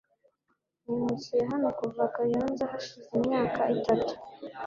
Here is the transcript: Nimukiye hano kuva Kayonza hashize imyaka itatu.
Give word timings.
Nimukiye 0.85 1.41
hano 1.51 1.67
kuva 1.79 2.03
Kayonza 2.15 2.63
hashize 2.71 3.09
imyaka 3.19 3.61
itatu. 3.75 4.13